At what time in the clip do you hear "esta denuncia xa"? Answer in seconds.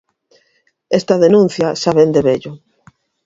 0.99-1.91